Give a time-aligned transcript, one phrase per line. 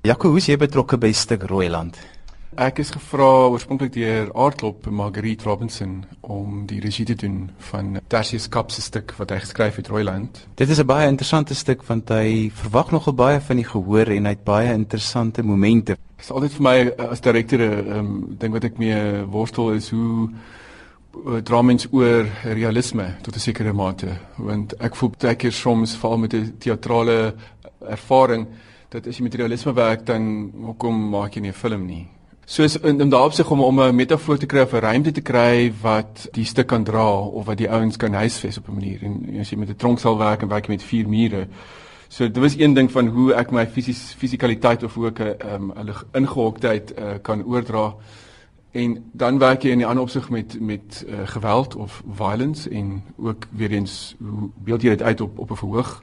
[0.00, 1.98] Jaco, hoe is jy betrokke by Stuk Rooiland?
[2.56, 8.46] Ek is gevra oorspronklik deur Aardklop Marguerite Robinson om die regie te doen van Tertius
[8.48, 10.40] Kap se stuk wat hy geskryf het Rooiland.
[10.56, 14.24] Dit is 'n baie interessante stuk want hy verwag nogal baie van die gehoor en
[14.24, 15.98] hy het baie interessante momente.
[16.16, 19.72] Dit is altyd vir my eh, as direkteur 'n um, ding wat ek mee worstel
[19.72, 20.30] is hoe
[21.26, 25.94] uh, dra mens oor realisme tot 'n sekere mate want ek voel baie keer soms
[25.94, 27.34] veral met 'n teatrale
[27.86, 28.46] ervaring
[28.90, 30.24] dat as jy met realisme werk dan
[30.66, 32.06] hoekom maak jy nie 'n film nie?
[32.44, 35.20] Soos in, in daarop sig om om 'n metafoor te kry of 'n ruimte te
[35.20, 39.02] kry wat die stuk kan dra of wat die ouens kan huisves op 'n manier.
[39.02, 41.46] En as jy met 'n tronksal werk en werk met vier mure.
[42.08, 45.70] So dit was een ding van hoe ek my fisies fisikaliteit of ook 'n um,
[45.74, 47.94] hulle ingehoktheid uh, kan oordra.
[48.72, 53.02] En dan werk jy in 'n ander opsig met met uh, geweld of violence en
[53.16, 56.02] ook weer eens hoe beeld jy dit uit op op 'n verhoog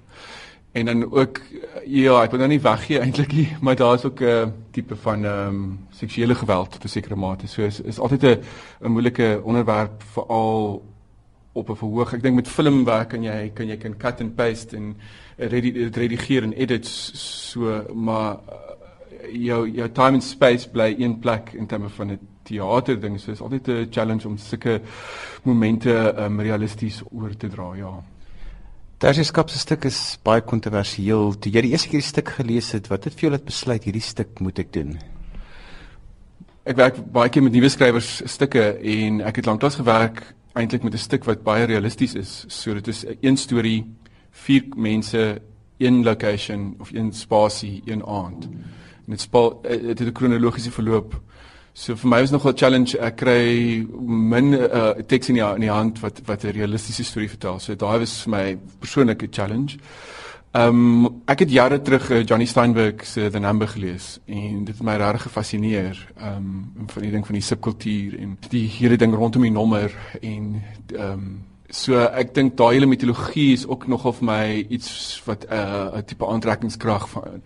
[0.77, 1.39] En dan ook
[1.85, 5.25] ja, ek wil nou nie weggee eintlik nie, maar daar's ook 'n uh, tipe van
[5.25, 7.47] ehm um, seksuele geweld tot 'n sekere mate.
[7.47, 8.43] So is is altyd 'n
[8.81, 10.83] 'n moeilike onderwerp veral
[11.51, 12.13] op 'n verhoog.
[12.13, 14.95] Ek dink met filmwerk kan jy kan jy kan cut and paste en
[15.37, 21.53] redi redigeer en edit so maar uh, jou jou time and space bly een plek
[21.53, 23.19] in terme van 'n teater ding.
[23.19, 24.81] So is altyd 'n challenge om sulke
[25.43, 28.03] momente um, realisties oor te dra, ja.
[28.97, 31.35] Tersieskap se stuk is baie kontroversieel.
[31.37, 33.83] Toe jy die eerste keer die stuk gelees het, wat het vir jou laat besluit
[33.85, 34.95] hierdie stuk moet ek doen?
[36.65, 40.23] Ek werk baie keer met nuwe skrywers stukke en ek het lanklaas gewerk
[40.57, 42.45] eintlik met 'n stuk wat baie realisties is.
[42.49, 43.85] So dit is 'n een storie,
[44.31, 45.41] vier mense,
[45.77, 48.49] een location of een spasie, een aand.
[49.05, 51.21] En dit speel dit het 'n kronologiese verloop.
[51.77, 52.97] So vir my was nog 'n challenge.
[52.97, 57.29] Ek kry min uh, teks in die in die hand wat wat 'n realistiese storie
[57.29, 57.59] vertel.
[57.59, 59.77] So daai was vir my persoonlike challenge.
[60.53, 64.77] Ehm um, ek het jare terug uh, Johnny Steinberg se The Number gelees en dit
[64.77, 66.07] het my regtig gefassineer.
[66.17, 66.35] Ehm
[66.79, 70.63] um, van die ding van die subkultuur en die hele ding rondom die nommer en
[70.95, 75.45] ehm um, so ek dink daai hele mitologie is ook nogal vir my iets wat
[75.49, 77.41] uh, 'n uh, tipe aantrekkingskrag van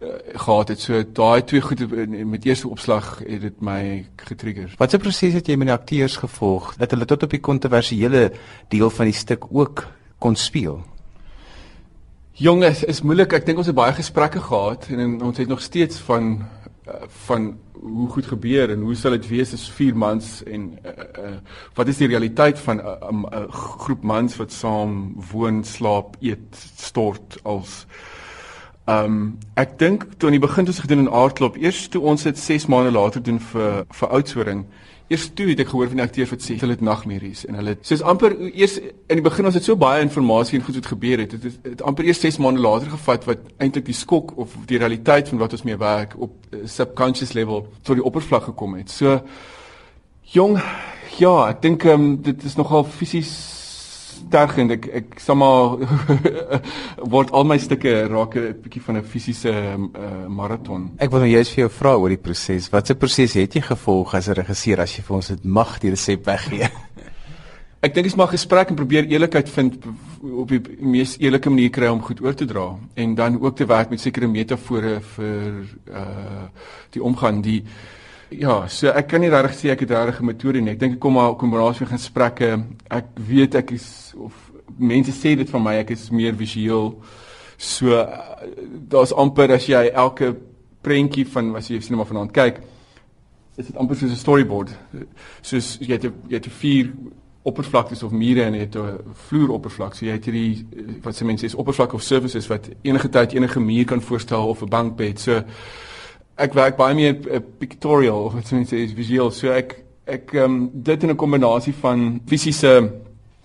[0.00, 0.80] uh, gehad het.
[0.80, 4.74] So daai twee goed met eerste opslag het dit my getrigger.
[4.78, 8.32] Wat 'n proses het jy met die akteurs gevolg dat hulle tot op die kontroversiële
[8.68, 9.86] deel van die stuk ook
[10.18, 10.84] kon speel?
[12.32, 13.32] Jonges, is moeilik.
[13.32, 16.46] Ek dink ons het baie gesprekke gehad en, en ons het nog steeds van
[16.88, 20.92] uh, van hoe goed gebeur en hoe sal dit wees as vier mans en uh,
[21.24, 21.34] uh,
[21.74, 26.56] wat is die realiteit van 'n uh, uh, groep mans wat saam woon, slaap, eet,
[26.76, 27.86] stort als
[28.88, 32.00] Ehm um, ek dink toe aan die begin toe ons gedoen in aardklop, eers toe
[32.08, 34.62] ons dit 6 maande later doen vir vir oudsoring.
[35.12, 37.74] Eers toe het ek gehoor van die akteurs wat sê hulle het nagmerries en hulle
[37.84, 41.20] soos amper eers in die begin ons het so baie inligting en goed wat gebeur
[41.20, 41.36] het.
[41.36, 44.56] Dit het, het, het amper eers 6 maande later gevat wat eintlik die skok of
[44.72, 48.80] die realiteit van wat ons mee werk op uh, subconscious level tot die oppervlak gekom
[48.80, 48.88] het.
[48.88, 49.20] So
[50.32, 50.56] jong,
[51.20, 53.57] ja, ek dink ehm um, dit is nogal fisies
[54.18, 55.78] sterk en ek ek sê maar
[57.14, 60.90] word al my stukke raak 'n bietjie van 'n fisiese uh, maraton.
[60.98, 62.70] Ek wil nou juist vir jou vra oor die proses.
[62.72, 65.78] Wat 'n proses het jy gevolg as 'n regisseur as jy vir ons dit mag
[65.78, 66.68] die resep weggee?
[67.78, 69.76] ek dink dit is maar gesprek en probeer eerlikheid vind
[70.18, 73.66] op die mees eerlike manier kry om goed oor te dra en dan ook te
[73.70, 76.48] werk met sekere metafore vir uh
[76.90, 77.62] die omgang die
[78.28, 80.72] Ja, so ek kan nie regtig sê ek het regtig 'n metode nie.
[80.72, 82.64] Ek dink ek kom maar kombinasie van gesprekke.
[82.90, 84.34] Ek weet ek is of
[84.76, 87.02] mense sê dit van my, ek is meer visueel.
[87.56, 88.06] So
[88.88, 90.36] daar's amper as jy elke
[90.82, 92.60] prentjie van as jy sinema vanaand kyk,
[93.56, 94.70] is dit amper soos 'n storyboard.
[95.40, 96.92] Soos jy het jy het vier
[97.42, 99.94] oppervlaktes of mure en jy het 'n vloeroppervlak.
[99.94, 100.66] So jy het hierdie
[101.02, 104.62] wat se mense is oppervlak of surfaces wat enige tyd enige muur kan voorstel of
[104.62, 105.20] 'n bankbed.
[105.20, 105.42] So
[106.38, 109.30] ek werk baie meer uh, pictorial wat mense sê is visueel.
[109.34, 109.76] So ek
[110.08, 112.74] ek um, dit in 'n kombinasie van fisiese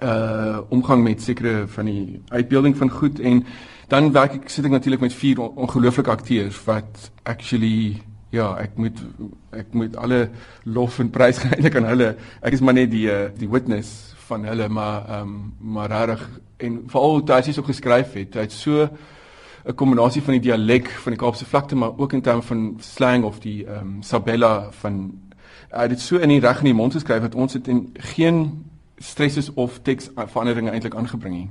[0.04, 3.46] uh omgang met sekere van die uitbeelding van goed en
[3.88, 8.78] dan werk ek sit ek natuurlik met vier on ongelooflike akteurs wat actually ja ek
[8.78, 8.98] moet
[9.52, 10.30] ek moet alle
[10.64, 12.16] lof en prys gee eintlik aan hulle.
[12.42, 16.30] Ek is maar net die uh, die witness van hulle maar ehm um, maar regtig
[16.58, 18.88] en veral hoe hy so geskryf het hy het so
[19.66, 23.24] 'n kombinasie van die dialek van die Kaapse vlakte maar ook in terme van slang
[23.24, 25.14] of die ehm um, Sabella van
[25.72, 27.90] hy uh, dit so in die reg in die mond geskryf dat ons dit in
[28.14, 28.66] geen
[28.98, 31.50] stresses of teks veranderinge eintlik aangebring het.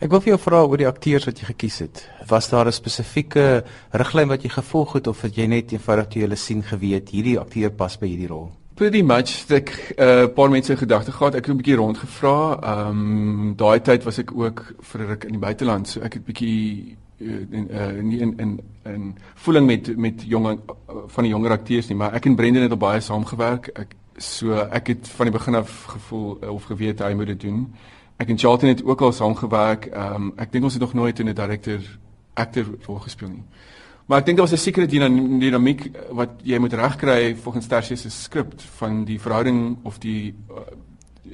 [0.00, 1.98] Ek wil vir jou vra oor die akteurs wat jy gekies het.
[2.28, 6.20] Was daar 'n spesifieke riglyn wat jy gevolg het of het jy net eenvoudig toe
[6.20, 8.50] jy hulle sien geweet hierdie akteur pas by hierdie rol?
[8.74, 11.34] Pretty much ek 'n uh, paar mense gedagte gehad.
[11.34, 12.58] Ek het 'n bietjie rondgevra.
[12.62, 16.14] Ehm um, daai tyd was ek ook vir 'n ruk in die buiteland, so ek
[16.14, 20.58] het bietjie in uh, nie in in in voeling met met jong uh,
[21.06, 23.70] van die jonger akteurs nie, maar ek en Brendan het al baie saamgewerk.
[23.74, 27.66] Ek so ek het van die begin af gevoel of geweet hy moet dit doen.
[28.16, 29.90] Ek en Charlton het ook al saamgewerk.
[29.92, 31.80] Ehm um, ek dink ons het nog nooit in 'n director
[32.34, 33.44] actor rol gespeel nie.
[34.06, 38.10] Maar ek dink daar was 'n sekere dinamiek wat jy moet regkry volgens Tersius se
[38.10, 40.56] skrip van die verhouding of die uh,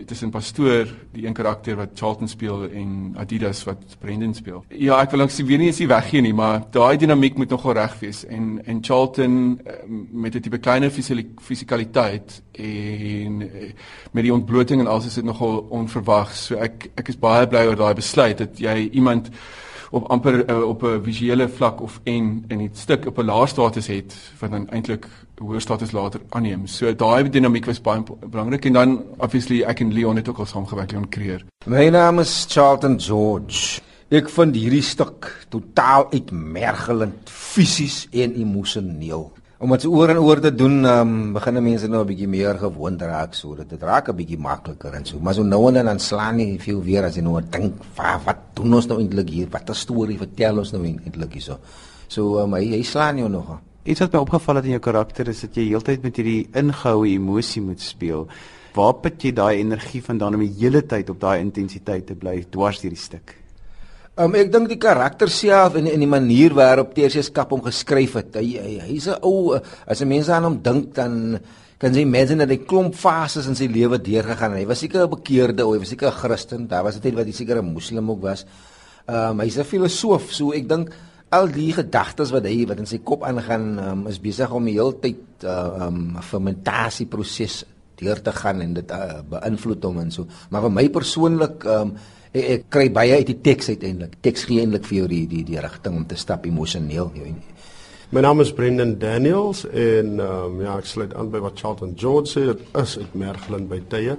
[0.04, 4.64] tussen pastoor die een karakter wat Charlton speel en Adidas wat Brendan speel.
[4.69, 7.76] Ja, ek wil langs weer nie eens die weggee nie, maar daai dinamiek moet nogal
[7.81, 9.76] reg wees en en Charlton uh,
[10.12, 13.70] met 'n tipe kleiner fisikaliteit en uh,
[14.12, 16.46] met die ontbloting en alles is dit nogal onverwags.
[16.46, 19.31] So ek ek is baie bly oor daai besluit dat jy iemand
[19.91, 23.49] op amper uh, op 'n visuele vlak of en in die stuk op 'n laer
[23.49, 25.06] status het wat dan eintlik
[25.38, 26.67] hoër status later aanneem.
[26.67, 30.47] So daai dinamiek was baie belangrik en dan obviously ek en Leon het ook al
[30.47, 31.44] saamgewerk Leon Creer.
[31.67, 33.81] My naam is Charlton George.
[34.09, 39.32] Ek vind hierdie stuk totaal uitmergelend fisies en emosioneel.
[39.56, 43.00] Om dit oor en oor te doen, um, begin mense nou 'n bietjie meer gewoond
[43.00, 45.19] raak so dat dit raak 'n bietjie makliker en so.
[45.19, 48.37] Maar so nou en dan slaan nie veel weer as jy nou dink, "Wat wat
[48.55, 49.49] doen ons nou eintlik hier?
[49.50, 51.58] Wat 'n storie vertel ons nou eintlik hier so?"
[52.08, 53.58] So, um, hy, hy slaan jou nog.
[53.85, 57.08] Iets wat my opgeval het in jou karakter is dat jy heeltyd met hierdie ingehoue
[57.08, 58.29] emosie moet speel.
[58.75, 62.44] Waar put jy daai energie vandaan om die hele tyd op daai intensiteit te bly
[62.50, 63.45] dwars deur die stuk?
[64.17, 68.15] Um, ek dink die karakter self en en die manier waarop Tersius Kap hom geskryf
[68.17, 68.39] het.
[68.41, 71.39] Hy hy hy's 'n ou as 'n mens aan hom dink dan
[71.79, 74.61] kan jy imagine dat hy klomp fases in sy lewe deurgegaan het.
[74.61, 76.67] Hy was seker 'n bekeerde ou, hy was seker 'n Christen.
[76.67, 78.47] Daar was tyd wat hy seker 'n moslim ook was.
[79.07, 80.91] Um hy's 'n filosoof, so ek dink
[81.31, 84.79] al die gedagtes wat hy wat in sy kop aangaan um, is besig om die
[84.79, 87.67] hele tyd 'n uh, um, fermentasieproses
[87.97, 90.27] deur te gaan en dit uh, beïnvloed hom en so.
[90.49, 91.97] Maar vir my persoonlik um,
[92.37, 94.19] ek, ek kry baie uit die teks uiteindelik.
[94.25, 97.12] Teks gee eintlik vir jou die die die rigting om te stap emosioneel.
[98.15, 102.31] My naam is Brendan Daniels en um, ja, ek sluit aan by wat Charlton George
[102.31, 104.15] sê, dit is uitmergelend by tye.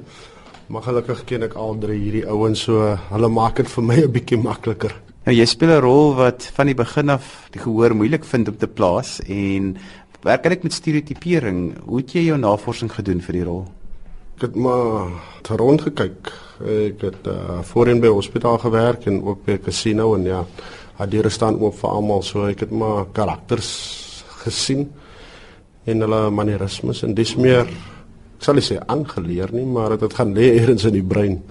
[0.67, 4.11] Maar gelukkig ken ek al drie hierdie ouens so hulle maak dit vir my 'n
[4.11, 4.95] bietjie makliker.
[5.27, 8.57] Nou jy speel 'n rol wat van die begin af die gehoor moeilik vind om
[8.57, 9.77] te plaas en
[10.23, 11.59] werk eintlik met stereotipering.
[11.85, 13.65] Hoe het jy jou navorsing gedoen vir die rol?
[14.37, 15.09] Ek het maar
[15.57, 16.27] rond gekyk.
[16.61, 20.45] Ek het uh, voorheen by hospitaal gewerk en ook by 'n casino en ja,
[20.99, 23.71] het die restant oop vir almal, so ek het maar karakters
[24.45, 24.93] gesien
[25.85, 30.53] en hulle manierismes en dis meer ek sal sê aangeleer nie, maar dit gaan lê
[30.61, 31.41] eers in die brein.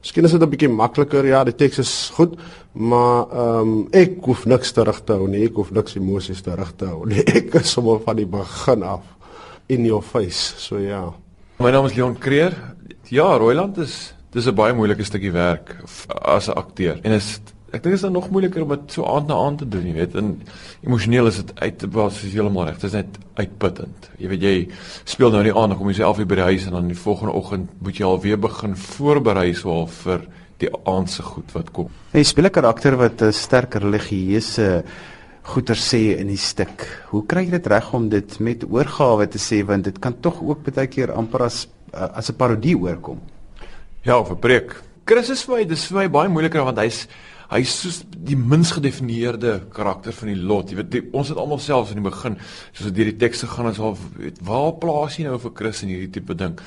[0.00, 1.26] Miskien is dit 'n bietjie makliker.
[1.26, 2.38] Ja, die teks is goed,
[2.72, 5.44] maar ehm um, ek hoef niks terug te hou nie.
[5.44, 7.20] Ek hoef niks emosies terug te hou nie.
[7.38, 9.04] Ek is sommer van die begin af
[9.68, 10.54] in your face.
[10.56, 11.12] So ja.
[11.60, 12.54] My naam is Leon Creer.
[13.12, 15.76] Ja, Roiland is dis 'n baie moeilike stukkie werk
[16.08, 16.98] as 'n akteur.
[17.02, 17.40] En is
[17.72, 19.86] ek dink dit is dan nog moeiliker om dit so aand na aand te doen,
[19.86, 20.14] jy weet.
[20.14, 20.42] En
[20.84, 22.74] emosioneel is dit uit was is heeltemal reg.
[22.74, 24.10] Dit is net uitputtend.
[24.18, 24.68] Jy weet jy
[25.04, 27.70] speel nou die aand, kom jy self by die huis en dan die volgende oggend
[27.78, 30.20] moet jy alweer begin voorberei so al vir
[30.58, 31.88] die aand se goed wat kom.
[32.12, 34.84] Jy speel 'n karakter wat 'n sterk religieuse
[35.42, 36.84] goeie sê in die stuk.
[37.10, 40.40] Hoe kry jy dit reg om dit met oorgawe te sê want dit kan tog
[40.42, 43.20] ook baie keer amper as uh, as 'n parodie oorkom.
[44.02, 44.82] Ja, of 'n preek.
[45.04, 47.08] Chris is vir my dis vir my baie moeiliker want hy's
[47.50, 50.70] hy's soos die mins gedefinieerde karakter van die lot.
[50.70, 52.38] Jy weet die, ons het almal selfs in die begin
[52.72, 55.82] soos dit deur die tekste gaan as al weet waar plaas jy nou vir Chris
[55.82, 56.58] in hierdie tipe ding.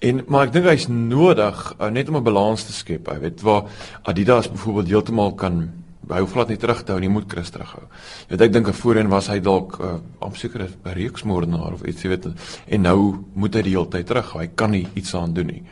[0.00, 3.08] En maar ek dink hy's nodig uh, net om 'n balans te skep.
[3.08, 3.70] Jy weet waar
[4.02, 7.82] Adidas byvoorbeeld heeltemal kan hy hoef glad nie terug te hou nie, moet Chris terughou.
[8.26, 12.02] Jy weet ek dink voorheen was hy dalk uh, am seker 'n reeksmoordenaar of iets,
[12.02, 12.28] jy weet.
[12.68, 14.32] En nou moet hy die hele tyd terug.
[14.32, 15.62] Hy kan nie iets aan doen nie.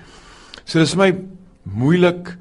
[0.64, 1.12] So dis vir my
[1.64, 2.36] moeilik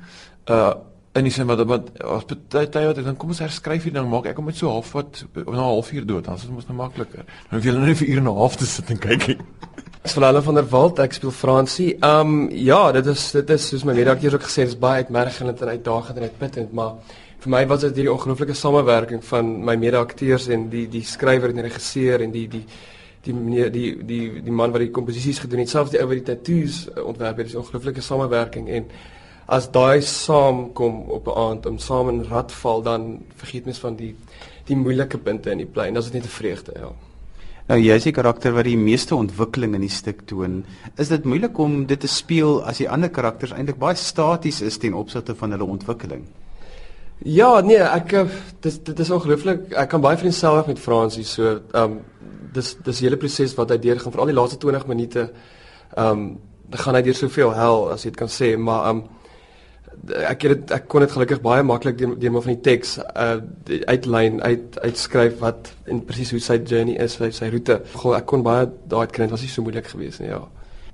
[0.50, 0.74] uh
[1.14, 3.94] in die sin wat wat as baie tyd wat ek dan kom ons herskryf hier
[3.94, 6.26] dan maak ek hom net so half wat na 'n halfuur dood.
[6.26, 7.24] Dan is dit mos nou makliker.
[7.50, 9.38] Dan hoef jy nou net vir ure en 'n half te sit en kyk nie.
[10.04, 11.98] Dis vir hulle van der Walt, ek speel Fransie.
[12.04, 15.68] Um ja, dit is dit is soos my redakteur ook gesê, dis baie uitmergelend en
[15.68, 16.94] uitdagend en uitputtend, maar
[17.44, 21.60] vir my was dit hierdie ongelooflike samewerking van my mede-akteurs en die die skrywer en
[21.60, 22.64] die regisseur en die die
[23.26, 26.20] die meneer die die die man wat die komposisies gedoen het, selfs die ou wat
[26.22, 28.86] die tattoos eh, ontwerp het, dis 'n ongelooflike samewerking en
[29.48, 33.96] as daai saamkom op 'n aand om saam in rad val, dan vergeet mens van
[33.96, 34.16] die
[34.66, 35.94] die moeilike punte in die plein.
[35.94, 36.92] Dit is net 'n vreugde, ja.
[37.68, 40.66] Nou jy is die karakter wat die meeste ontwikkeling in die stuk toon.
[40.98, 44.78] Is dit moeilik om dit te speel as die ander karakters eintlik baie staties is
[44.78, 46.24] ten opsigte van hulle ontwikkeling?
[47.24, 49.70] Ja, nee, ek eh, dis dit is ongelooflik.
[49.80, 52.00] Ek kan baie vriend self met Fransie so ehm um,
[52.54, 55.30] dis dis hele proses wat hy deurgaan vir al die laaste 20 minute.
[55.96, 56.26] Ehm um,
[56.74, 59.24] gaan hy deur soveel hel as jy dit kan sê, maar ehm um,
[60.28, 62.98] ek het dit ek kon dit gelukkig baie maklik deur deur maar van die teks
[63.00, 63.38] uh
[63.88, 67.80] uitlyn uit uitskryf wat en presies hoe sy journey is, sy sy roete.
[67.94, 70.44] Goh, ek kon baie daai dit was nie so moeilik geweest nie, ja.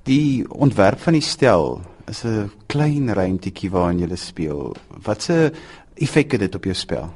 [0.06, 4.76] Die ontwerp van die stel is 'n klein ruimtetjie waarin jy speel.
[5.04, 5.52] Wat se
[6.00, 7.10] effek het dit op jou spel?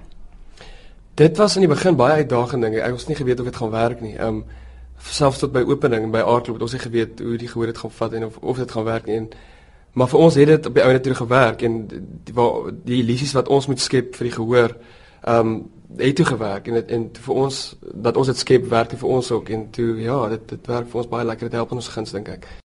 [1.14, 2.76] Dit was in die begin baie uitdagend ding.
[2.76, 4.14] Ek het nie geweet of dit gaan werk nie.
[4.18, 4.44] Um
[5.04, 7.78] selfs tot by opening en by aardklop het ons nie geweet hoe die gehoor dit
[7.78, 9.16] gaan vat en of of dit gaan werk nie.
[9.16, 9.28] En
[9.94, 13.32] Maar vir ons het dit op die ouene toe gewerk en die waar die illusies
[13.36, 14.76] wat ons moet skep vir die gehoor,
[15.22, 15.56] ehm um,
[15.94, 17.58] het toe gewerk en dit en vir ons
[18.02, 21.02] dat ons dit skep werk vir ons ook en toe ja, dit dit werk vir
[21.02, 21.46] ons baie lekker.
[21.46, 22.48] Dit help ons guns dink ek.